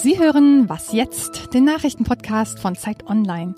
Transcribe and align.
Sie 0.00 0.16
hören 0.16 0.68
Was 0.68 0.92
jetzt? 0.92 1.52
Den 1.52 1.64
Nachrichtenpodcast 1.64 2.60
von 2.60 2.76
Zeit 2.76 3.08
Online. 3.08 3.56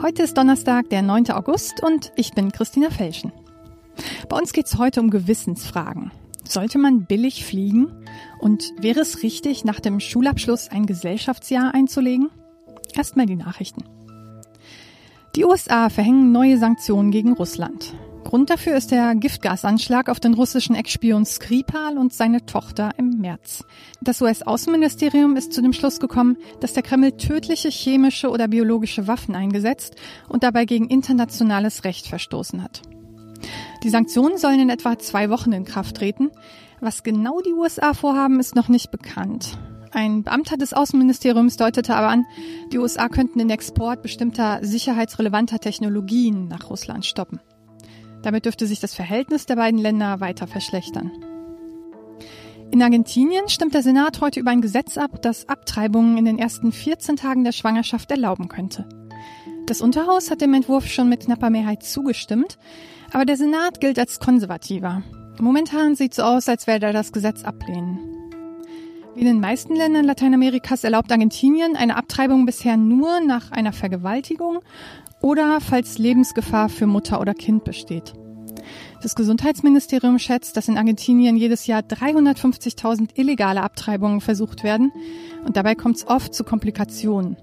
Heute 0.00 0.22
ist 0.22 0.38
Donnerstag, 0.38 0.88
der 0.88 1.02
9. 1.02 1.30
August 1.32 1.82
und 1.82 2.10
ich 2.16 2.32
bin 2.32 2.52
Christina 2.52 2.88
Felschen. 2.88 3.32
Bei 4.30 4.38
uns 4.38 4.54
geht 4.54 4.64
es 4.64 4.78
heute 4.78 5.02
um 5.02 5.10
Gewissensfragen. 5.10 6.10
Sollte 6.42 6.78
man 6.78 7.04
billig 7.04 7.44
fliegen? 7.44 7.92
Und 8.38 8.72
wäre 8.78 9.00
es 9.00 9.22
richtig, 9.22 9.66
nach 9.66 9.78
dem 9.78 10.00
Schulabschluss 10.00 10.70
ein 10.70 10.86
Gesellschaftsjahr 10.86 11.74
einzulegen? 11.74 12.30
Erstmal 12.94 13.26
die 13.26 13.36
Nachrichten. 13.36 13.84
Die 15.36 15.44
USA 15.44 15.90
verhängen 15.90 16.32
neue 16.32 16.56
Sanktionen 16.56 17.10
gegen 17.10 17.34
Russland. 17.34 17.92
Grund 18.24 18.50
dafür 18.50 18.76
ist 18.76 18.90
der 18.90 19.14
Giftgasanschlag 19.14 20.08
auf 20.08 20.18
den 20.18 20.34
russischen 20.34 20.74
Ex-Spion 20.74 21.24
Skripal 21.24 21.96
und 21.98 22.12
seine 22.12 22.44
Tochter 22.46 22.90
im 22.96 23.20
März. 23.20 23.64
Das 24.00 24.20
US-Außenministerium 24.20 25.36
ist 25.36 25.52
zu 25.52 25.62
dem 25.62 25.72
Schluss 25.72 26.00
gekommen, 26.00 26.36
dass 26.60 26.72
der 26.72 26.82
Kreml 26.82 27.12
tödliche 27.12 27.68
chemische 27.68 28.30
oder 28.30 28.48
biologische 28.48 29.06
Waffen 29.06 29.34
eingesetzt 29.36 29.94
und 30.28 30.42
dabei 30.42 30.64
gegen 30.64 30.88
internationales 30.88 31.84
Recht 31.84 32.08
verstoßen 32.08 32.62
hat. 32.62 32.82
Die 33.82 33.90
Sanktionen 33.90 34.38
sollen 34.38 34.60
in 34.60 34.70
etwa 34.70 34.98
zwei 34.98 35.30
Wochen 35.30 35.52
in 35.52 35.64
Kraft 35.64 35.96
treten. 35.96 36.30
Was 36.80 37.02
genau 37.02 37.40
die 37.40 37.52
USA 37.52 37.94
vorhaben, 37.94 38.40
ist 38.40 38.56
noch 38.56 38.68
nicht 38.68 38.90
bekannt. 38.90 39.58
Ein 39.92 40.24
Beamter 40.24 40.56
des 40.56 40.72
Außenministeriums 40.72 41.56
deutete 41.56 41.94
aber 41.94 42.08
an, 42.08 42.26
die 42.72 42.78
USA 42.78 43.08
könnten 43.08 43.38
den 43.38 43.50
Export 43.50 44.02
bestimmter 44.02 44.58
sicherheitsrelevanter 44.62 45.60
Technologien 45.60 46.48
nach 46.48 46.68
Russland 46.68 47.06
stoppen. 47.06 47.38
Damit 48.24 48.46
dürfte 48.46 48.66
sich 48.66 48.80
das 48.80 48.94
Verhältnis 48.94 49.44
der 49.44 49.56
beiden 49.56 49.78
Länder 49.78 50.18
weiter 50.18 50.46
verschlechtern. 50.46 51.12
In 52.70 52.82
Argentinien 52.82 53.50
stimmt 53.50 53.74
der 53.74 53.82
Senat 53.82 54.22
heute 54.22 54.40
über 54.40 54.50
ein 54.50 54.62
Gesetz 54.62 54.96
ab, 54.96 55.20
das 55.20 55.46
Abtreibungen 55.48 56.16
in 56.16 56.24
den 56.24 56.38
ersten 56.38 56.72
14 56.72 57.16
Tagen 57.16 57.44
der 57.44 57.52
Schwangerschaft 57.52 58.10
erlauben 58.10 58.48
könnte. 58.48 58.88
Das 59.66 59.82
Unterhaus 59.82 60.30
hat 60.30 60.40
dem 60.40 60.54
Entwurf 60.54 60.86
schon 60.86 61.10
mit 61.10 61.26
knapper 61.26 61.50
Mehrheit 61.50 61.82
zugestimmt, 61.82 62.58
aber 63.12 63.26
der 63.26 63.36
Senat 63.36 63.80
gilt 63.82 63.98
als 63.98 64.20
konservativer. 64.20 65.02
Momentan 65.38 65.94
sieht 65.94 66.12
es 66.12 66.16
so 66.16 66.22
aus, 66.22 66.48
als 66.48 66.66
werde 66.66 66.86
er 66.86 66.92
das 66.94 67.12
Gesetz 67.12 67.44
ablehnen. 67.44 67.98
Wie 69.14 69.20
in 69.20 69.26
den 69.26 69.40
meisten 69.40 69.76
Ländern 69.76 70.06
Lateinamerikas 70.06 70.82
erlaubt 70.82 71.12
Argentinien 71.12 71.76
eine 71.76 71.96
Abtreibung 71.96 72.46
bisher 72.46 72.76
nur 72.76 73.20
nach 73.20 73.52
einer 73.52 73.72
Vergewaltigung 73.72 74.60
oder 75.24 75.58
falls 75.62 75.96
Lebensgefahr 75.96 76.68
für 76.68 76.86
Mutter 76.86 77.18
oder 77.18 77.32
Kind 77.32 77.64
besteht. 77.64 78.12
Das 79.02 79.14
Gesundheitsministerium 79.14 80.18
schätzt, 80.18 80.54
dass 80.54 80.68
in 80.68 80.76
Argentinien 80.76 81.36
jedes 81.36 81.66
Jahr 81.66 81.80
350.000 81.80 83.08
illegale 83.14 83.62
Abtreibungen 83.62 84.20
versucht 84.20 84.64
werden 84.64 84.92
und 85.46 85.56
dabei 85.56 85.74
kommt 85.74 85.96
es 85.96 86.06
oft 86.06 86.34
zu 86.34 86.44
Komplikationen. 86.44 87.38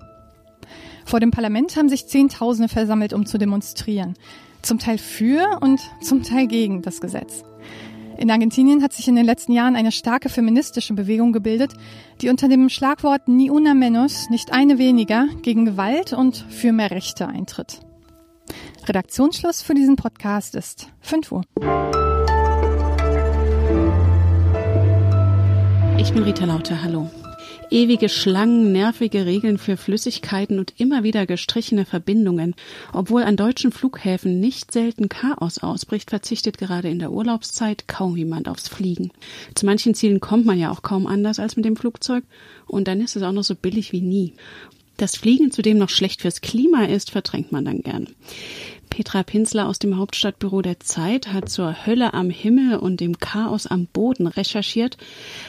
Vor 1.05 1.19
dem 1.19 1.31
Parlament 1.31 1.75
haben 1.75 1.89
sich 1.89 2.05
Zehntausende 2.05 2.69
versammelt, 2.69 3.13
um 3.13 3.25
zu 3.25 3.39
demonstrieren. 3.39 4.13
Zum 4.61 4.77
Teil 4.77 4.99
für 4.99 5.57
und 5.61 5.81
zum 6.01 6.21
Teil 6.21 6.45
gegen 6.45 6.83
das 6.83 7.01
Gesetz. 7.01 7.43
In 8.17 8.29
Argentinien 8.29 8.83
hat 8.83 8.93
sich 8.93 9.07
in 9.07 9.15
den 9.15 9.25
letzten 9.25 9.51
Jahren 9.51 9.75
eine 9.75 9.91
starke 9.91 10.29
feministische 10.29 10.93
Bewegung 10.93 11.33
gebildet, 11.33 11.73
die 12.21 12.29
unter 12.29 12.47
dem 12.47 12.69
Schlagwort 12.69 13.27
Ni 13.27 13.49
una 13.49 13.73
menos, 13.73 14.29
nicht 14.29 14.53
eine 14.53 14.77
weniger, 14.77 15.27
gegen 15.41 15.65
Gewalt 15.65 16.13
und 16.13 16.45
für 16.49 16.71
mehr 16.71 16.91
Rechte 16.91 17.27
eintritt. 17.27 17.79
Redaktionsschluss 18.87 19.61
für 19.61 19.73
diesen 19.73 19.95
Podcast 19.95 20.55
ist 20.55 20.87
5 21.01 21.31
Uhr. 21.31 21.43
Ich 25.97 26.13
bin 26.13 26.23
Rita 26.23 26.45
Lauter, 26.45 26.81
hallo 26.83 27.09
ewige 27.71 28.09
Schlangen, 28.09 28.71
nervige 28.71 29.25
Regeln 29.25 29.57
für 29.57 29.77
Flüssigkeiten 29.77 30.59
und 30.59 30.73
immer 30.77 31.03
wieder 31.03 31.25
gestrichene 31.25 31.85
Verbindungen. 31.85 32.55
Obwohl 32.93 33.23
an 33.23 33.37
deutschen 33.37 33.71
Flughäfen 33.71 34.39
nicht 34.39 34.71
selten 34.71 35.09
Chaos 35.09 35.59
ausbricht, 35.59 36.09
verzichtet 36.09 36.57
gerade 36.57 36.89
in 36.89 36.99
der 36.99 37.11
Urlaubszeit 37.11 37.87
kaum 37.87 38.17
jemand 38.17 38.49
aufs 38.49 38.67
Fliegen. 38.67 39.11
Zu 39.55 39.65
manchen 39.65 39.95
Zielen 39.95 40.19
kommt 40.19 40.45
man 40.45 40.59
ja 40.59 40.71
auch 40.71 40.81
kaum 40.81 41.07
anders 41.07 41.39
als 41.39 41.55
mit 41.55 41.65
dem 41.65 41.75
Flugzeug 41.77 42.23
und 42.67 42.87
dann 42.87 43.01
ist 43.01 43.15
es 43.15 43.23
auch 43.23 43.31
noch 43.31 43.43
so 43.43 43.55
billig 43.55 43.91
wie 43.91 44.01
nie. 44.01 44.33
Dass 44.97 45.15
Fliegen 45.15 45.51
zudem 45.51 45.79
noch 45.79 45.89
schlecht 45.89 46.21
fürs 46.21 46.41
Klima 46.41 46.83
ist, 46.83 47.09
verdrängt 47.09 47.51
man 47.51 47.65
dann 47.65 47.81
gern. 47.81 48.07
Petra 48.91 49.23
Pinsler 49.23 49.67
aus 49.69 49.79
dem 49.79 49.97
Hauptstadtbüro 49.97 50.61
der 50.61 50.79
Zeit 50.81 51.31
hat 51.31 51.49
zur 51.49 51.87
Hölle 51.87 52.13
am 52.13 52.29
Himmel 52.29 52.75
und 52.75 52.99
dem 52.99 53.17
Chaos 53.17 53.65
am 53.65 53.87
Boden 53.87 54.27
recherchiert. 54.27 54.97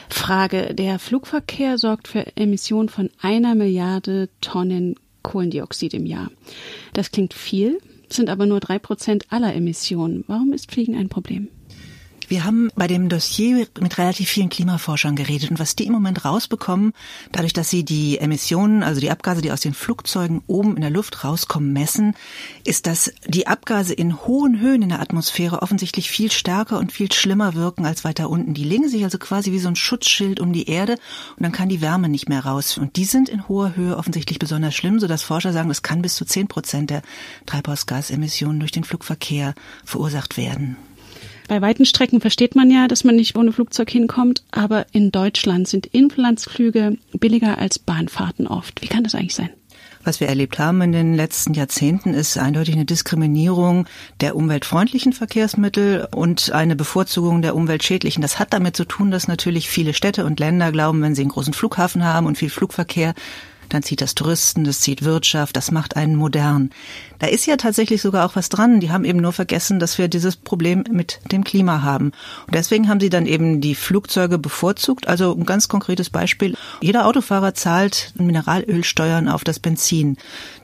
Frage, 0.09 0.73
der 0.73 0.97
Flugverkehr 0.97 1.77
sorgt 1.77 2.07
für 2.07 2.25
Emissionen 2.37 2.87
von 2.87 3.09
einer 3.21 3.53
Milliarde 3.53 4.29
Tonnen 4.39 4.95
Kohlendioxid 5.23 5.93
im 5.93 6.05
Jahr. 6.05 6.31
Das 6.93 7.11
klingt 7.11 7.33
viel, 7.33 7.79
sind 8.09 8.29
aber 8.29 8.45
nur 8.45 8.61
drei 8.61 8.79
Prozent 8.79 9.25
aller 9.29 9.53
Emissionen. 9.53 10.23
Warum 10.27 10.53
ist 10.53 10.71
Fliegen 10.71 10.95
ein 10.95 11.09
Problem? 11.09 11.49
Wir 12.33 12.45
haben 12.45 12.71
bei 12.75 12.87
dem 12.87 13.09
Dossier 13.09 13.67
mit 13.79 13.99
relativ 13.99 14.27
vielen 14.27 14.49
Klimaforschern 14.49 15.15
geredet 15.15 15.51
und 15.51 15.59
was 15.59 15.75
die 15.75 15.85
im 15.85 15.93
Moment 15.93 16.25
rausbekommen, 16.25 16.93
dadurch, 17.31 17.53
dass 17.53 17.69
sie 17.69 17.85
die 17.85 18.17
Emissionen, 18.17 18.81
also 18.81 18.99
die 18.99 19.11
Abgase, 19.11 19.43
die 19.43 19.51
aus 19.51 19.61
den 19.61 19.75
Flugzeugen 19.75 20.41
oben 20.47 20.75
in 20.75 20.81
der 20.81 20.89
Luft 20.89 21.23
rauskommen, 21.23 21.71
messen, 21.73 22.15
ist, 22.65 22.87
dass 22.87 23.13
die 23.27 23.45
Abgase 23.45 23.93
in 23.93 24.25
hohen 24.25 24.59
Höhen 24.59 24.81
in 24.81 24.89
der 24.89 24.99
Atmosphäre 24.99 25.61
offensichtlich 25.61 26.09
viel 26.09 26.31
stärker 26.31 26.79
und 26.79 26.91
viel 26.91 27.11
schlimmer 27.11 27.53
wirken 27.53 27.85
als 27.85 28.03
weiter 28.03 28.31
unten. 28.31 28.55
Die 28.55 28.63
legen 28.63 28.89
sich 28.89 29.03
also 29.03 29.19
quasi 29.19 29.51
wie 29.51 29.59
so 29.59 29.67
ein 29.67 29.75
Schutzschild 29.75 30.39
um 30.39 30.53
die 30.53 30.67
Erde 30.67 30.93
und 31.37 31.43
dann 31.43 31.51
kann 31.51 31.69
die 31.69 31.81
Wärme 31.81 32.09
nicht 32.09 32.29
mehr 32.29 32.43
raus. 32.43 32.79
Und 32.79 32.95
die 32.95 33.05
sind 33.05 33.29
in 33.29 33.47
hoher 33.47 33.75
Höhe 33.75 33.95
offensichtlich 33.95 34.39
besonders 34.39 34.73
schlimm, 34.73 34.99
sodass 34.99 35.21
Forscher 35.21 35.53
sagen, 35.53 35.69
es 35.69 35.83
kann 35.83 36.01
bis 36.01 36.15
zu 36.15 36.25
zehn 36.25 36.47
Prozent 36.47 36.89
der 36.89 37.03
Treibhausgasemissionen 37.45 38.59
durch 38.59 38.71
den 38.71 38.85
Flugverkehr 38.85 39.53
verursacht 39.85 40.35
werden. 40.35 40.77
Bei 41.47 41.61
weiten 41.61 41.85
Strecken 41.85 42.21
versteht 42.21 42.55
man 42.55 42.71
ja, 42.71 42.87
dass 42.87 43.03
man 43.03 43.15
nicht 43.15 43.37
ohne 43.37 43.51
Flugzeug 43.51 43.89
hinkommt, 43.89 44.43
aber 44.51 44.85
in 44.91 45.11
Deutschland 45.11 45.67
sind 45.67 45.85
Inlandsflüge 45.87 46.97
billiger 47.13 47.57
als 47.57 47.79
Bahnfahrten 47.79 48.47
oft. 48.47 48.81
Wie 48.81 48.87
kann 48.87 49.03
das 49.03 49.15
eigentlich 49.15 49.35
sein? 49.35 49.49
Was 50.05 50.19
wir 50.19 50.27
erlebt 50.27 50.59
haben 50.59 50.81
in 50.81 50.91
den 50.91 51.13
letzten 51.13 51.53
Jahrzehnten, 51.53 52.13
ist 52.13 52.37
eindeutig 52.37 52.75
eine 52.75 52.83
Diskriminierung 52.83 53.87
der 54.19 54.35
umweltfreundlichen 54.35 55.13
Verkehrsmittel 55.13 56.09
und 56.13 56.51
eine 56.51 56.75
Bevorzugung 56.75 57.41
der 57.41 57.55
umweltschädlichen. 57.55 58.21
Das 58.21 58.37
hat 58.37 58.51
damit 58.51 58.75
zu 58.75 58.83
tun, 58.83 59.11
dass 59.11 59.29
natürlich 59.29 59.69
viele 59.69 59.93
Städte 59.93 60.25
und 60.25 60.41
Länder 60.41 60.73
glauben, 60.73 61.01
wenn 61.01 61.15
sie 61.15 61.21
einen 61.21 61.31
großen 61.31 61.53
Flughafen 61.53 62.03
haben 62.03 62.27
und 62.27 62.37
viel 62.37 62.49
Flugverkehr, 62.49 63.13
dann 63.73 63.81
zieht 63.81 64.01
das 64.01 64.13
Touristen, 64.13 64.63
das 64.63 64.81
zieht 64.81 65.03
Wirtschaft, 65.03 65.57
das 65.57 65.71
macht 65.71 65.95
einen 65.95 66.15
modern. 66.15 66.69
Da 67.17 67.27
ist 67.27 67.47
ja 67.47 67.57
tatsächlich 67.57 68.01
sogar 68.01 68.25
auch 68.25 68.35
was 68.35 68.49
dran. 68.49 68.79
Die 68.79 68.91
haben 68.91 69.03
eben 69.03 69.19
nur 69.19 69.33
vergessen, 69.33 69.79
dass 69.79 69.97
wir 69.97 70.07
dieses 70.07 70.35
Problem 70.35 70.83
mit 70.91 71.19
dem 71.31 71.43
Klima 71.43 71.81
haben. 71.81 72.11
Und 72.45 72.53
deswegen 72.53 72.87
haben 72.87 72.99
sie 72.99 73.09
dann 73.09 73.25
eben 73.25 73.61
die 73.61 73.73
Flugzeuge 73.73 74.37
bevorzugt. 74.37 75.07
Also 75.07 75.33
ein 75.33 75.45
ganz 75.45 75.67
konkretes 75.69 76.09
Beispiel. 76.09 76.55
Jeder 76.81 77.07
Autofahrer 77.07 77.55
zahlt 77.55 78.13
Mineralölsteuern 78.15 79.27
auf 79.27 79.43
das 79.43 79.59
Benzin. 79.59 80.17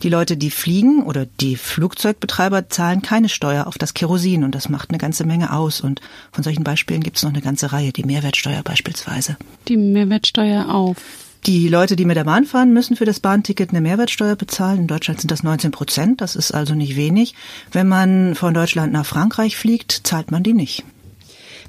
Die 0.03 0.09
Leute, 0.09 0.37
die 0.37 0.51
fliegen 0.51 1.01
oder 1.03 1.25
die 1.25 1.55
Flugzeugbetreiber 1.55 2.69
zahlen 2.69 3.01
keine 3.01 3.29
Steuer 3.29 3.65
auf 3.65 3.77
das 3.79 3.95
Kerosin. 3.95 4.43
Und 4.43 4.53
das 4.53 4.69
macht 4.69 4.89
eine 4.89 4.99
ganze 4.99 5.23
Menge 5.23 5.53
aus. 5.53 5.81
Und 5.81 6.01
von 6.31 6.43
solchen 6.43 6.63
Beispielen 6.63 7.01
gibt 7.01 7.17
es 7.17 7.23
noch 7.23 7.31
eine 7.31 7.41
ganze 7.41 7.71
Reihe. 7.71 7.91
Die 7.91 8.03
Mehrwertsteuer 8.03 8.61
beispielsweise. 8.61 9.37
Die 9.67 9.77
Mehrwertsteuer 9.77 10.69
auf 10.69 10.97
die 11.45 11.67
Leute, 11.69 11.95
die 11.95 12.05
mit 12.05 12.17
der 12.17 12.25
Bahn 12.25 12.45
fahren, 12.45 12.73
müssen 12.73 12.95
für 12.95 13.05
das 13.05 13.19
Bahnticket 13.19 13.69
eine 13.69 13.81
Mehrwertsteuer 13.81 14.35
bezahlen. 14.35 14.81
In 14.81 14.87
Deutschland 14.87 15.21
sind 15.21 15.31
das 15.31 15.43
19 15.43 15.71
Prozent. 15.71 16.21
Das 16.21 16.35
ist 16.35 16.51
also 16.51 16.75
nicht 16.75 16.95
wenig. 16.95 17.35
Wenn 17.71 17.87
man 17.87 18.35
von 18.35 18.53
Deutschland 18.53 18.91
nach 18.91 19.05
Frankreich 19.05 19.55
fliegt, 19.55 20.01
zahlt 20.05 20.31
man 20.31 20.43
die 20.43 20.53
nicht. 20.53 20.83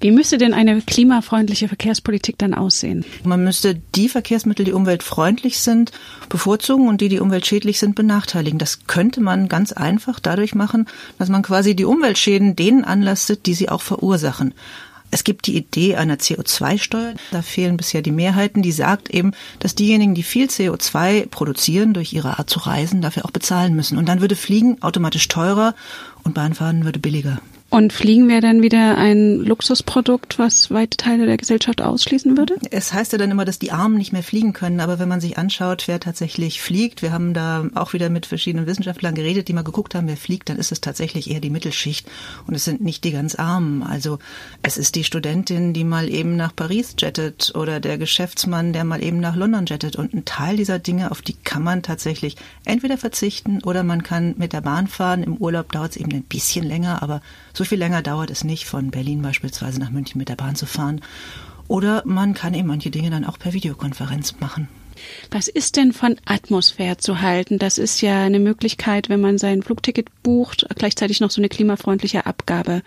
Wie 0.03 0.11
müsste 0.11 0.39
denn 0.39 0.55
eine 0.55 0.81
klimafreundliche 0.81 1.69
Verkehrspolitik 1.69 2.39
dann 2.39 2.55
aussehen? 2.55 3.05
Man 3.23 3.45
müsste 3.45 3.79
die 3.95 4.09
Verkehrsmittel, 4.09 4.65
die 4.65 4.73
umweltfreundlich 4.73 5.59
sind, 5.59 5.93
bevorzugen 6.31 6.89
und 6.89 7.03
die, 7.03 7.11
die 7.11 7.21
umweltschädlich 7.21 7.79
sind, 7.79 7.97
benachteiligen. 7.97 8.59
Das 8.59 8.87
könnte 8.87 9.21
man 9.21 9.49
ganz 9.49 9.73
einfach 9.73 10.19
dadurch 10.19 10.55
machen, 10.55 10.89
dass 11.19 11.29
man 11.29 11.43
quasi 11.43 11.77
die 11.77 11.85
Umweltschäden 11.85 12.57
denen 12.57 12.83
anlastet, 12.83 13.45
die 13.45 13.53
sie 13.53 13.69
auch 13.69 13.83
verursachen. 13.83 14.55
Es 15.11 15.25
gibt 15.25 15.47
die 15.47 15.57
Idee 15.57 15.97
einer 15.97 16.17
CO2-Steuer. 16.17 17.15
Da 17.31 17.43
fehlen 17.43 17.77
bisher 17.77 18.03
die 18.03 18.13
Mehrheiten. 18.13 18.63
Die 18.63 18.73
sagt 18.73 19.11
eben, 19.11 19.33
dass 19.59 19.75
diejenigen, 19.75 20.15
die 20.15 20.23
viel 20.23 20.47
CO2 20.47 21.27
produzieren 21.27 21.95
durch 21.95 22.13
ihre 22.13 22.39
Art 22.39 22.49
zu 22.49 22.61
reisen, 22.61 23.03
dafür 23.03 23.25
auch 23.25 23.31
bezahlen 23.31 23.75
müssen. 23.75 23.99
Und 23.99 24.09
dann 24.09 24.21
würde 24.21 24.37
Fliegen 24.37 24.81
automatisch 24.83 25.29
teurer 25.29 25.75
und 26.23 26.35
Bahnfahren 26.35 26.85
würde 26.85 26.99
billiger. 26.99 27.41
Und 27.71 27.93
Fliegen 27.93 28.29
wäre 28.29 28.41
dann 28.41 28.63
wieder 28.63 28.99
ein 28.99 29.39
Luxusprodukt, 29.39 30.41
was 30.41 30.73
weite 30.73 30.97
Teile 30.97 31.27
der 31.27 31.37
Gesellschaft 31.37 31.81
ausschließen 31.81 32.37
würde? 32.37 32.57
Es 32.73 32.93
heißt 32.93 33.13
ja 33.13 33.19
dann 33.19 33.31
immer, 33.31 33.45
dass 33.45 33.61
die 33.61 33.71
Armen 33.71 33.97
nicht 33.97 34.13
mehr 34.13 34.25
fliegen 34.25 34.53
können. 34.53 34.81
Aber 34.81 34.99
wenn 34.99 35.09
man 35.09 35.21
sich 35.21 35.39
anschaut, 35.39 35.85
wer 35.87 36.01
tatsächlich 36.01 36.61
fliegt, 36.61 37.01
wir 37.01 37.13
haben 37.13 37.33
da 37.33 37.69
auch 37.77 37.93
wieder 37.93 38.11
mit 38.11 38.27
verschiedenen 38.27 38.67
Wissenschaftlern 38.67 39.15
geredet, 39.15 39.47
die 39.47 39.53
mal 39.53 39.63
geguckt 39.63 39.95
haben, 39.95 40.09
wer 40.09 40.17
fliegt, 40.17 40.49
dann 40.49 40.57
ist 40.57 40.73
es 40.73 40.81
tatsächlich 40.81 41.31
eher 41.31 41.39
die 41.39 41.49
Mittelschicht. 41.49 42.09
Und 42.49 42.57
es 42.57 42.65
sind 42.65 42.81
nicht 42.81 43.05
die 43.05 43.13
ganz 43.13 43.37
Armen. 43.37 43.85
Also 43.85 44.19
es 44.63 44.77
ist 44.77 44.97
die 44.97 45.05
Studentin, 45.05 45.73
die 45.73 45.85
mal 45.85 46.09
eben 46.09 46.35
nach 46.35 46.57
Paris 46.57 46.97
jettet 46.99 47.53
oder 47.55 47.79
der 47.79 47.99
Geschäftsmann, 47.99 48.73
der 48.73 48.83
mal 48.83 49.01
eben 49.01 49.21
nach 49.21 49.37
London 49.37 49.67
jettet. 49.67 49.95
Und 49.95 50.13
ein 50.13 50.25
Teil 50.25 50.57
dieser 50.57 50.81
Dinge, 50.81 51.13
auf 51.13 51.23
die 51.23 51.35
kann 51.35 51.63
man 51.63 51.85
tatsächlich 51.85 52.35
entweder 52.65 52.99
verzichten 52.99 53.63
oder 53.63 53.85
man 53.85 54.03
kann 54.03 54.35
mit 54.39 54.53
der 54.53 54.61
Bahn 54.61 54.89
fahren. 54.89 55.23
Im 55.23 55.37
Urlaub 55.37 55.71
dauert 55.71 55.93
es 55.93 55.97
eben 55.99 56.11
ein 56.11 56.25
bisschen 56.25 56.67
länger, 56.67 57.01
aber 57.01 57.23
so 57.61 57.67
viel 57.67 57.79
länger 57.79 58.01
dauert 58.01 58.31
es 58.31 58.43
nicht, 58.43 58.65
von 58.65 58.91
Berlin 58.91 59.21
beispielsweise 59.21 59.79
nach 59.81 59.91
München 59.91 60.17
mit 60.19 60.31
der 60.31 60.35
Bahn 60.35 60.57
zu 60.57 60.65
fahren. 60.65 61.03
Oder 61.69 62.03
man 62.07 62.33
kann 62.33 62.55
eben 62.55 62.69
manche 62.69 62.91
Dinge 62.91 63.11
dann 63.11 63.27
auch 63.27 63.39
per 63.39 63.53
Videokonferenz 63.53 64.37
machen. 64.41 64.67
Was 65.31 65.49
ist 65.49 65.77
denn 65.77 65.93
von 65.93 66.17
Atmosphäre 66.25 66.97
zu 66.97 67.21
halten? 67.21 67.59
Das 67.59 67.79
ist 67.79 68.01
ja 68.01 68.23
eine 68.23 68.41
Möglichkeit, 68.41 69.09
wenn 69.09 69.21
man 69.21 69.39
sein 69.39 69.63
Flugticket 69.63 70.09
bucht, 70.23 70.67
gleichzeitig 70.77 71.21
noch 71.21 71.31
so 71.31 71.41
eine 71.41 71.49
klimafreundliche 71.49 72.27
Abgabe 72.27 72.83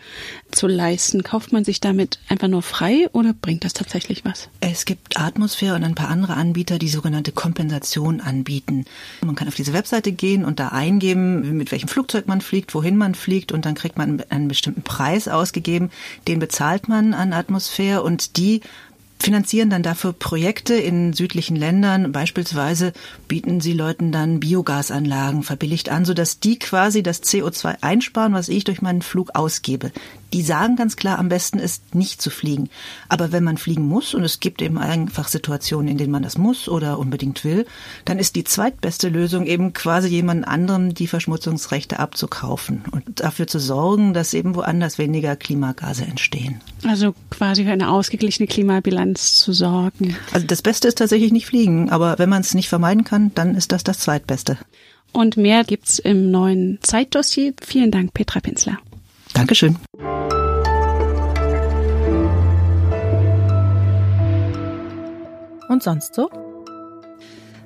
zu 0.51 0.67
leisten. 0.67 1.23
Kauft 1.23 1.51
man 1.51 1.63
sich 1.63 1.79
damit 1.79 2.19
einfach 2.29 2.47
nur 2.47 2.61
frei 2.61 3.07
oder 3.11 3.33
bringt 3.33 3.63
das 3.63 3.73
tatsächlich 3.73 4.25
was? 4.25 4.49
Es 4.59 4.85
gibt 4.85 5.19
Atmosphäre 5.19 5.75
und 5.75 5.83
ein 5.83 5.95
paar 5.95 6.09
andere 6.09 6.33
Anbieter, 6.33 6.79
die 6.79 6.89
sogenannte 6.89 7.31
Kompensation 7.31 8.21
anbieten. 8.21 8.85
Man 9.21 9.35
kann 9.35 9.47
auf 9.47 9.55
diese 9.55 9.73
Webseite 9.73 10.11
gehen 10.11 10.45
und 10.45 10.59
da 10.59 10.69
eingeben, 10.69 11.57
mit 11.57 11.71
welchem 11.71 11.87
Flugzeug 11.87 12.27
man 12.27 12.41
fliegt, 12.41 12.73
wohin 12.75 12.97
man 12.97 13.15
fliegt 13.15 13.51
und 13.51 13.65
dann 13.65 13.75
kriegt 13.75 13.97
man 13.97 14.21
einen 14.29 14.47
bestimmten 14.47 14.83
Preis 14.83 15.27
ausgegeben. 15.27 15.91
Den 16.27 16.39
bezahlt 16.39 16.87
man 16.87 17.13
an 17.13 17.33
Atmosphäre 17.33 18.03
und 18.03 18.37
die 18.37 18.61
finanzieren 19.19 19.69
dann 19.69 19.83
dafür 19.83 20.13
Projekte 20.13 20.73
in 20.73 21.13
südlichen 21.13 21.55
Ländern. 21.55 22.11
Beispielsweise 22.11 22.93
bieten 23.27 23.61
sie 23.61 23.73
Leuten 23.73 24.11
dann 24.11 24.39
Biogasanlagen 24.39 25.43
verbilligt 25.43 25.89
an, 25.89 26.05
sodass 26.05 26.39
die 26.39 26.59
quasi 26.59 27.03
das 27.03 27.23
CO2 27.23 27.77
einsparen, 27.81 28.33
was 28.33 28.49
ich 28.49 28.63
durch 28.63 28.81
meinen 28.81 29.01
Flug 29.01 29.31
ausgebe 29.33 29.91
die 30.33 30.41
sagen 30.41 30.75
ganz 30.75 30.95
klar, 30.95 31.19
am 31.19 31.29
besten 31.29 31.59
ist 31.59 31.93
nicht 31.93 32.21
zu 32.21 32.31
fliegen. 32.31 32.69
Aber 33.07 33.31
wenn 33.31 33.43
man 33.43 33.57
fliegen 33.57 33.87
muss, 33.87 34.15
und 34.15 34.23
es 34.23 34.39
gibt 34.39 34.61
eben 34.61 34.79
einfach 34.79 35.27
Situationen, 35.27 35.89
in 35.89 35.97
denen 35.97 36.11
man 36.11 36.23
das 36.23 36.37
muss 36.37 36.67
oder 36.67 36.97
unbedingt 36.97 37.43
will, 37.43 37.65
dann 38.05 38.17
ist 38.17 38.35
die 38.35 38.43
zweitbeste 38.43 39.09
Lösung 39.09 39.45
eben 39.45 39.73
quasi 39.73 40.07
jemand 40.07 40.47
anderem 40.47 40.95
die 40.95 41.07
Verschmutzungsrechte 41.07 41.99
abzukaufen 41.99 42.81
und 42.91 43.19
dafür 43.19 43.45
zu 43.45 43.59
sorgen, 43.59 44.13
dass 44.13 44.33
eben 44.33 44.55
woanders 44.55 44.97
weniger 44.97 45.35
Klimagase 45.35 46.03
entstehen. 46.03 46.61
Also 46.83 47.13
quasi 47.29 47.63
für 47.63 47.71
eine 47.71 47.89
ausgeglichene 47.89 48.47
Klimabilanz 48.47 49.37
zu 49.37 49.53
sorgen. 49.53 50.15
Also 50.31 50.47
das 50.47 50.63
Beste 50.63 50.87
ist 50.87 50.97
tatsächlich 50.97 51.31
nicht 51.31 51.45
fliegen, 51.45 51.91
aber 51.91 52.17
wenn 52.17 52.29
man 52.29 52.41
es 52.41 52.55
nicht 52.55 52.69
vermeiden 52.69 53.03
kann, 53.03 53.31
dann 53.35 53.53
ist 53.53 53.71
das 53.71 53.83
das 53.83 53.99
zweitbeste. 53.99 54.57
Und 55.11 55.37
mehr 55.37 55.63
gibt's 55.63 55.99
im 55.99 56.31
neuen 56.31 56.79
Zeitdossier. 56.81 57.53
Vielen 57.61 57.91
Dank, 57.91 58.15
Petra 58.15 58.39
Pinsler. 58.39 58.79
Dankeschön. 59.33 59.77
Und 65.73 65.81
sonst 65.81 66.13
so? 66.13 66.29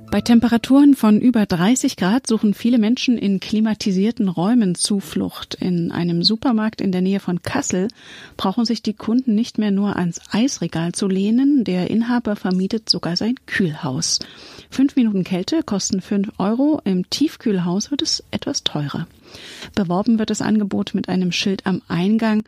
Bei 0.09 0.21
Temperaturen 0.21 0.95
von 0.95 1.19
über 1.19 1.45
30 1.45 1.97
Grad 1.97 2.25
suchen 2.25 2.53
viele 2.53 2.77
Menschen 2.77 3.17
in 3.17 3.41
klimatisierten 3.41 4.29
Räumen 4.29 4.75
Zuflucht. 4.75 5.55
In 5.55 5.91
einem 5.91 6.23
Supermarkt 6.23 6.79
in 6.79 6.93
der 6.93 7.01
Nähe 7.01 7.19
von 7.19 7.41
Kassel 7.41 7.89
brauchen 8.37 8.63
sich 8.63 8.81
die 8.81 8.93
Kunden 8.93 9.35
nicht 9.35 9.57
mehr 9.57 9.71
nur 9.71 9.97
ans 9.97 10.21
Eisregal 10.31 10.93
zu 10.93 11.09
lehnen. 11.09 11.65
Der 11.65 11.89
Inhaber 11.89 12.37
vermietet 12.37 12.89
sogar 12.89 13.17
sein 13.17 13.35
Kühlhaus. 13.45 14.19
Fünf 14.69 14.95
Minuten 14.95 15.23
Kälte 15.23 15.63
kosten 15.63 16.01
fünf 16.01 16.31
Euro. 16.37 16.81
Im 16.83 17.09
Tiefkühlhaus 17.09 17.91
wird 17.91 18.01
es 18.01 18.23
etwas 18.31 18.63
teurer. 18.63 19.07
Beworben 19.75 20.19
wird 20.19 20.29
das 20.29 20.41
Angebot 20.41 20.93
mit 20.93 21.09
einem 21.09 21.31
Schild 21.31 21.65
am 21.65 21.81
Eingang. 21.87 22.43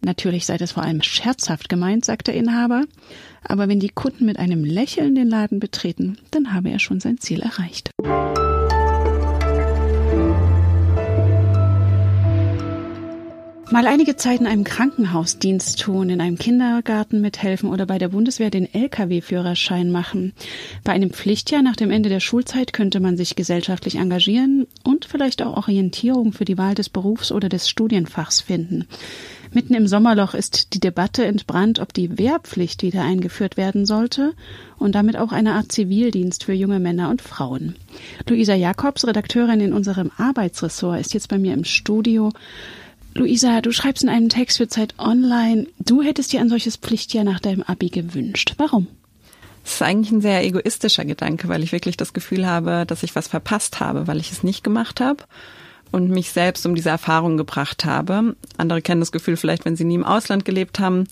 Natürlich 0.00 0.46
sei 0.46 0.56
das 0.56 0.72
vor 0.72 0.82
allem 0.82 1.02
scherzhaft 1.02 1.68
gemeint, 1.68 2.04
sagt 2.04 2.28
der 2.28 2.34
Inhaber. 2.34 2.84
Aber 3.42 3.68
wenn 3.68 3.80
die 3.80 3.88
Kunden 3.88 4.26
mit 4.26 4.38
einem 4.38 4.64
Lächeln 4.64 5.14
den 5.14 5.28
Laden 5.28 5.60
betreten, 5.60 6.18
dann 6.30 6.52
habe 6.52 6.70
er 6.70 6.78
schon 6.78 7.00
sein 7.00 7.18
Ziel 7.18 7.40
erreicht. 7.40 7.90
Mal 13.70 13.86
einige 13.86 14.16
Zeit 14.16 14.40
in 14.40 14.46
einem 14.46 14.64
Krankenhausdienst 14.64 15.78
tun, 15.78 16.08
in 16.08 16.22
einem 16.22 16.38
Kindergarten 16.38 17.20
mithelfen 17.20 17.68
oder 17.68 17.84
bei 17.84 17.98
der 17.98 18.08
Bundeswehr 18.08 18.48
den 18.48 18.72
Lkw-Führerschein 18.72 19.90
machen. 19.90 20.32
Bei 20.84 20.92
einem 20.92 21.10
Pflichtjahr 21.10 21.60
nach 21.60 21.76
dem 21.76 21.90
Ende 21.90 22.08
der 22.08 22.20
Schulzeit 22.20 22.72
könnte 22.72 22.98
man 22.98 23.18
sich 23.18 23.36
gesellschaftlich 23.36 23.96
engagieren 23.96 24.66
und 24.84 25.04
vielleicht 25.04 25.42
auch 25.42 25.58
Orientierung 25.58 26.32
für 26.32 26.46
die 26.46 26.56
Wahl 26.56 26.74
des 26.74 26.88
Berufs 26.88 27.30
oder 27.30 27.50
des 27.50 27.68
Studienfachs 27.68 28.40
finden. 28.40 28.86
Mitten 29.52 29.74
im 29.74 29.86
Sommerloch 29.86 30.32
ist 30.32 30.72
die 30.72 30.80
Debatte 30.80 31.26
entbrannt, 31.26 31.78
ob 31.78 31.92
die 31.92 32.18
Wehrpflicht 32.18 32.82
wieder 32.82 33.02
eingeführt 33.02 33.58
werden 33.58 33.84
sollte 33.84 34.32
und 34.78 34.94
damit 34.94 35.18
auch 35.18 35.32
eine 35.32 35.52
Art 35.52 35.72
Zivildienst 35.72 36.44
für 36.44 36.54
junge 36.54 36.80
Männer 36.80 37.10
und 37.10 37.20
Frauen. 37.20 37.76
Luisa 38.26 38.54
Jakobs, 38.54 39.06
Redakteurin 39.06 39.60
in 39.60 39.72
unserem 39.74 40.10
Arbeitsressort, 40.16 41.00
ist 41.00 41.12
jetzt 41.12 41.28
bei 41.28 41.38
mir 41.38 41.52
im 41.52 41.64
Studio. 41.64 42.30
Luisa, 43.18 43.60
du 43.60 43.72
schreibst 43.72 44.04
in 44.04 44.08
einem 44.08 44.28
Text 44.28 44.58
für 44.58 44.68
Zeit 44.68 44.94
Online, 44.98 45.66
du 45.80 46.02
hättest 46.02 46.32
dir 46.32 46.40
ein 46.40 46.48
solches 46.48 46.76
Pflichtjahr 46.76 47.24
nach 47.24 47.40
deinem 47.40 47.62
Abi 47.62 47.88
gewünscht. 47.88 48.54
Warum? 48.58 48.86
Das 49.64 49.74
ist 49.74 49.82
eigentlich 49.82 50.12
ein 50.12 50.20
sehr 50.20 50.44
egoistischer 50.44 51.04
Gedanke, 51.04 51.48
weil 51.48 51.62
ich 51.62 51.72
wirklich 51.72 51.96
das 51.96 52.12
Gefühl 52.12 52.46
habe, 52.46 52.84
dass 52.86 53.02
ich 53.02 53.14
was 53.16 53.28
verpasst 53.28 53.80
habe, 53.80 54.06
weil 54.06 54.18
ich 54.18 54.30
es 54.30 54.42
nicht 54.42 54.62
gemacht 54.64 55.00
habe 55.00 55.24
und 55.90 56.10
mich 56.10 56.32
selbst 56.32 56.66
um 56.66 56.74
diese 56.74 56.90
Erfahrung 56.90 57.36
gebracht 57.36 57.84
habe. 57.84 58.36
Andere 58.56 58.82
kennen 58.82 59.00
das 59.00 59.12
Gefühl 59.12 59.36
vielleicht, 59.36 59.64
wenn 59.64 59.76
sie 59.76 59.84
nie 59.84 59.94
im 59.94 60.04
Ausland 60.04 60.44
gelebt 60.44 60.80
haben. 60.80 61.06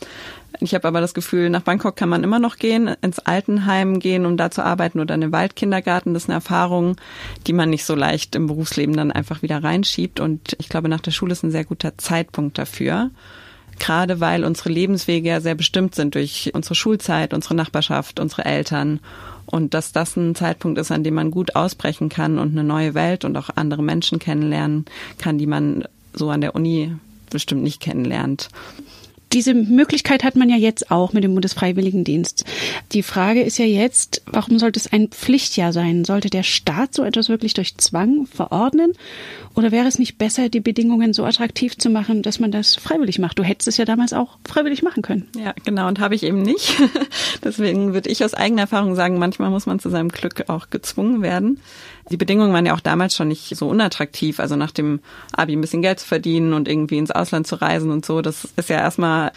Ich 0.60 0.74
habe 0.74 0.88
aber 0.88 1.00
das 1.00 1.14
Gefühl, 1.14 1.50
nach 1.50 1.62
Bangkok 1.62 1.96
kann 1.96 2.08
man 2.08 2.24
immer 2.24 2.38
noch 2.38 2.56
gehen, 2.56 2.94
ins 3.02 3.18
Altenheim 3.18 3.98
gehen, 3.98 4.24
um 4.24 4.36
da 4.36 4.50
zu 4.50 4.64
arbeiten 4.64 5.00
oder 5.00 5.14
in 5.14 5.20
den 5.20 5.32
Waldkindergarten. 5.32 6.14
Das 6.14 6.24
ist 6.24 6.28
eine 6.28 6.36
Erfahrung, 6.36 6.96
die 7.46 7.52
man 7.52 7.70
nicht 7.70 7.84
so 7.84 7.94
leicht 7.94 8.34
im 8.34 8.46
Berufsleben 8.46 8.96
dann 8.96 9.12
einfach 9.12 9.42
wieder 9.42 9.62
reinschiebt. 9.62 10.20
Und 10.20 10.56
ich 10.58 10.68
glaube, 10.68 10.88
nach 10.88 11.00
der 11.00 11.10
Schule 11.10 11.32
ist 11.32 11.42
ein 11.42 11.50
sehr 11.50 11.64
guter 11.64 11.98
Zeitpunkt 11.98 12.58
dafür. 12.58 13.10
Gerade 13.78 14.20
weil 14.20 14.44
unsere 14.44 14.70
Lebenswege 14.70 15.28
ja 15.28 15.40
sehr 15.40 15.54
bestimmt 15.54 15.94
sind 15.94 16.14
durch 16.14 16.50
unsere 16.54 16.74
Schulzeit, 16.74 17.34
unsere 17.34 17.54
Nachbarschaft, 17.54 18.20
unsere 18.20 18.44
Eltern 18.44 19.00
und 19.46 19.74
dass 19.74 19.92
das 19.92 20.16
ein 20.16 20.34
Zeitpunkt 20.34 20.78
ist, 20.78 20.90
an 20.90 21.04
dem 21.04 21.14
man 21.14 21.30
gut 21.30 21.54
ausbrechen 21.54 22.08
kann 22.08 22.38
und 22.38 22.52
eine 22.52 22.64
neue 22.64 22.94
Welt 22.94 23.24
und 23.24 23.36
auch 23.36 23.50
andere 23.54 23.82
Menschen 23.82 24.18
kennenlernen 24.18 24.86
kann, 25.18 25.38
die 25.38 25.46
man 25.46 25.84
so 26.12 26.30
an 26.30 26.40
der 26.40 26.54
Uni 26.54 26.96
bestimmt 27.30 27.62
nicht 27.62 27.80
kennenlernt. 27.80 28.48
Diese 29.36 29.52
Möglichkeit 29.52 30.24
hat 30.24 30.34
man 30.34 30.48
ja 30.48 30.56
jetzt 30.56 30.90
auch 30.90 31.12
mit 31.12 31.22
dem 31.22 31.34
Bundesfreiwilligendienst. 31.34 32.46
Die 32.92 33.02
Frage 33.02 33.42
ist 33.42 33.58
ja 33.58 33.66
jetzt, 33.66 34.22
warum 34.24 34.58
sollte 34.58 34.80
es 34.80 34.90
ein 34.90 35.08
Pflichtjahr 35.08 35.74
sein? 35.74 36.06
Sollte 36.06 36.30
der 36.30 36.42
Staat 36.42 36.94
so 36.94 37.04
etwas 37.04 37.28
wirklich 37.28 37.52
durch 37.52 37.76
Zwang 37.76 38.24
verordnen? 38.24 38.94
Oder 39.54 39.72
wäre 39.72 39.88
es 39.88 39.98
nicht 39.98 40.16
besser, 40.16 40.48
die 40.48 40.60
Bedingungen 40.60 41.12
so 41.12 41.22
attraktiv 41.26 41.76
zu 41.76 41.90
machen, 41.90 42.22
dass 42.22 42.40
man 42.40 42.50
das 42.50 42.76
freiwillig 42.76 43.18
macht? 43.18 43.38
Du 43.38 43.42
hättest 43.42 43.68
es 43.68 43.76
ja 43.76 43.84
damals 43.84 44.14
auch 44.14 44.38
freiwillig 44.48 44.82
machen 44.82 45.02
können. 45.02 45.28
Ja, 45.36 45.52
genau, 45.66 45.86
und 45.86 46.00
habe 46.00 46.14
ich 46.14 46.22
eben 46.22 46.40
nicht. 46.40 46.74
Deswegen 47.44 47.92
würde 47.92 48.08
ich 48.08 48.24
aus 48.24 48.32
eigener 48.32 48.62
Erfahrung 48.62 48.94
sagen, 48.94 49.18
manchmal 49.18 49.50
muss 49.50 49.66
man 49.66 49.80
zu 49.80 49.90
seinem 49.90 50.08
Glück 50.08 50.48
auch 50.48 50.70
gezwungen 50.70 51.20
werden. 51.20 51.60
Die 52.10 52.16
Bedingungen 52.16 52.52
waren 52.52 52.66
ja 52.66 52.74
auch 52.74 52.80
damals 52.80 53.16
schon 53.16 53.28
nicht 53.28 53.56
so 53.56 53.68
unattraktiv. 53.68 54.38
Also 54.40 54.56
nach 54.56 54.70
dem 54.70 55.00
Abi 55.32 55.54
ein 55.54 55.60
bisschen 55.60 55.82
Geld 55.82 56.00
zu 56.00 56.06
verdienen 56.06 56.52
und 56.52 56.68
irgendwie 56.68 56.98
ins 56.98 57.10
Ausland 57.10 57.46
zu 57.46 57.56
reisen 57.56 57.90
und 57.90 58.06
so, 58.06 58.22
das 58.22 58.48
ist 58.56 58.68
ja 58.68 58.78
erstmal 58.78 59.32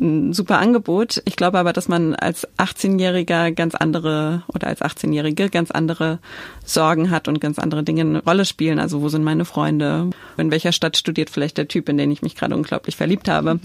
ein 0.00 0.32
super 0.32 0.58
Angebot. 0.58 1.20
Ich 1.24 1.36
glaube 1.36 1.58
aber, 1.58 1.72
dass 1.72 1.88
man 1.88 2.14
als 2.14 2.48
18-Jähriger 2.58 3.50
ganz 3.50 3.74
andere 3.74 4.42
oder 4.48 4.68
als 4.68 4.80
18-Jährige 4.80 5.50
ganz 5.50 5.70
andere 5.70 6.18
Sorgen 6.64 7.10
hat 7.10 7.28
und 7.28 7.40
ganz 7.40 7.58
andere 7.58 7.82
Dinge 7.82 8.02
eine 8.02 8.22
Rolle 8.22 8.44
spielen. 8.44 8.78
Also 8.78 9.02
wo 9.02 9.08
sind 9.08 9.24
meine 9.24 9.44
Freunde? 9.44 10.10
In 10.36 10.50
welcher 10.50 10.72
Stadt 10.72 10.96
studiert 10.96 11.30
vielleicht 11.30 11.58
der 11.58 11.68
Typ, 11.68 11.88
in 11.88 11.98
den 11.98 12.10
ich 12.10 12.22
mich 12.22 12.36
gerade 12.36 12.54
unglaublich 12.54 12.96
verliebt 12.96 13.28
habe? 13.28 13.58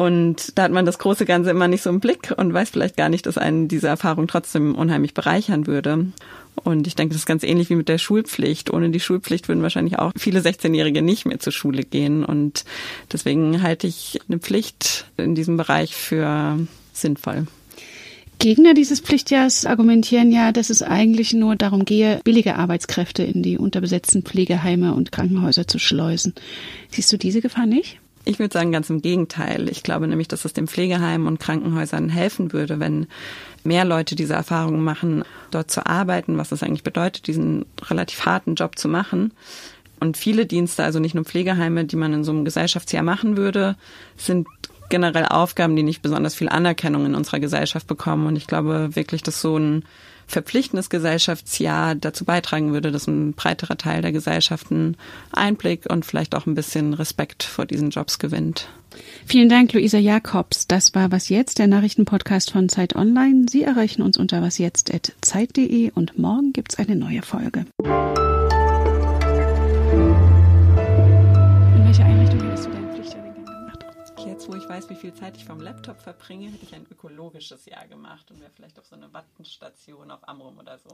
Und 0.00 0.56
da 0.56 0.62
hat 0.62 0.72
man 0.72 0.86
das 0.86 0.98
große 0.98 1.26
Ganze 1.26 1.50
immer 1.50 1.68
nicht 1.68 1.82
so 1.82 1.90
im 1.90 2.00
Blick 2.00 2.32
und 2.34 2.54
weiß 2.54 2.70
vielleicht 2.70 2.96
gar 2.96 3.10
nicht, 3.10 3.26
dass 3.26 3.36
einen 3.36 3.68
diese 3.68 3.88
Erfahrung 3.88 4.28
trotzdem 4.28 4.74
unheimlich 4.74 5.12
bereichern 5.12 5.66
würde. 5.66 6.06
Und 6.64 6.86
ich 6.86 6.94
denke, 6.94 7.12
das 7.12 7.20
ist 7.20 7.26
ganz 7.26 7.42
ähnlich 7.42 7.68
wie 7.68 7.74
mit 7.74 7.90
der 7.90 7.98
Schulpflicht. 7.98 8.72
Ohne 8.72 8.88
die 8.88 8.98
Schulpflicht 8.98 9.48
würden 9.48 9.62
wahrscheinlich 9.62 9.98
auch 9.98 10.12
viele 10.16 10.40
16-Jährige 10.40 11.02
nicht 11.02 11.26
mehr 11.26 11.38
zur 11.38 11.52
Schule 11.52 11.82
gehen. 11.82 12.24
Und 12.24 12.64
deswegen 13.12 13.62
halte 13.62 13.86
ich 13.86 14.18
eine 14.26 14.38
Pflicht 14.38 15.04
in 15.18 15.34
diesem 15.34 15.58
Bereich 15.58 15.94
für 15.94 16.58
sinnvoll. 16.94 17.46
Gegner 18.38 18.72
dieses 18.72 19.00
Pflichtjahrs 19.00 19.66
argumentieren 19.66 20.32
ja, 20.32 20.50
dass 20.50 20.70
es 20.70 20.80
eigentlich 20.82 21.34
nur 21.34 21.56
darum 21.56 21.84
gehe, 21.84 22.22
billige 22.24 22.56
Arbeitskräfte 22.56 23.22
in 23.22 23.42
die 23.42 23.58
unterbesetzten 23.58 24.22
Pflegeheime 24.22 24.94
und 24.94 25.12
Krankenhäuser 25.12 25.66
zu 25.66 25.78
schleusen. 25.78 26.32
Siehst 26.88 27.12
du 27.12 27.18
diese 27.18 27.42
Gefahr 27.42 27.66
nicht? 27.66 27.99
Ich 28.24 28.38
würde 28.38 28.52
sagen, 28.52 28.70
ganz 28.70 28.90
im 28.90 29.00
Gegenteil. 29.00 29.68
Ich 29.70 29.82
glaube 29.82 30.06
nämlich, 30.06 30.28
dass 30.28 30.44
es 30.44 30.52
den 30.52 30.68
Pflegeheimen 30.68 31.26
und 31.26 31.40
Krankenhäusern 31.40 32.10
helfen 32.10 32.52
würde, 32.52 32.78
wenn 32.78 33.06
mehr 33.64 33.84
Leute 33.84 34.14
diese 34.14 34.34
Erfahrungen 34.34 34.84
machen, 34.84 35.24
dort 35.50 35.70
zu 35.70 35.86
arbeiten, 35.86 36.36
was 36.36 36.52
es 36.52 36.62
eigentlich 36.62 36.82
bedeutet, 36.82 37.26
diesen 37.26 37.64
relativ 37.82 38.26
harten 38.26 38.54
Job 38.56 38.78
zu 38.78 38.88
machen. 38.88 39.32
Und 40.00 40.16
viele 40.16 40.46
Dienste, 40.46 40.84
also 40.84 40.98
nicht 40.98 41.14
nur 41.14 41.24
Pflegeheime, 41.24 41.84
die 41.84 41.96
man 41.96 42.12
in 42.12 42.24
so 42.24 42.32
einem 42.32 42.44
Gesellschaftsjahr 42.44 43.02
machen 43.02 43.36
würde, 43.36 43.76
sind 44.16 44.48
generell 44.90 45.26
Aufgaben, 45.26 45.76
die 45.76 45.82
nicht 45.82 46.02
besonders 46.02 46.34
viel 46.34 46.48
Anerkennung 46.48 47.06
in 47.06 47.14
unserer 47.14 47.40
Gesellschaft 47.40 47.86
bekommen. 47.86 48.26
Und 48.26 48.36
ich 48.36 48.46
glaube 48.46 48.96
wirklich, 48.96 49.22
dass 49.22 49.40
so 49.40 49.56
ein 49.56 49.84
verpflichtendes 50.30 50.90
Gesellschaftsjahr 50.90 51.94
dazu 51.94 52.24
beitragen 52.24 52.72
würde, 52.72 52.92
dass 52.92 53.06
ein 53.06 53.32
breiterer 53.34 53.76
Teil 53.76 54.02
der 54.02 54.12
Gesellschaften 54.12 54.96
Einblick 55.32 55.86
und 55.90 56.06
vielleicht 56.06 56.34
auch 56.34 56.46
ein 56.46 56.54
bisschen 56.54 56.94
Respekt 56.94 57.42
vor 57.42 57.66
diesen 57.66 57.90
Jobs 57.90 58.18
gewinnt. 58.18 58.68
Vielen 59.26 59.48
Dank, 59.48 59.72
Luisa 59.72 59.98
Jakobs. 59.98 60.66
Das 60.66 60.94
war 60.94 61.12
Was 61.12 61.28
Jetzt, 61.28 61.58
der 61.58 61.66
Nachrichtenpodcast 61.66 62.50
von 62.50 62.68
Zeit 62.68 62.96
Online. 62.96 63.46
Sie 63.48 63.62
erreichen 63.62 64.02
uns 64.02 64.18
unter 64.18 64.42
wasjetzt.zeit.de 64.42 65.92
und 65.94 66.18
morgen 66.18 66.52
gibt's 66.52 66.78
eine 66.78 66.96
neue 66.96 67.22
Folge. 67.22 67.66
Weiß, 74.70 74.88
wie 74.88 74.94
viel 74.94 75.12
Zeit 75.12 75.36
ich 75.36 75.44
vom 75.44 75.60
Laptop 75.60 76.00
verbringe, 76.00 76.48
hätte 76.48 76.64
ich 76.64 76.76
ein 76.76 76.86
ökologisches 76.88 77.66
Jahr 77.66 77.88
gemacht 77.88 78.30
und 78.30 78.40
wäre 78.40 78.52
vielleicht 78.54 78.78
auf 78.78 78.86
so 78.86 78.94
eine 78.94 79.12
Wattenstation 79.12 80.12
auf 80.12 80.28
Amrum 80.28 80.58
oder 80.58 80.78
so. 80.78 80.88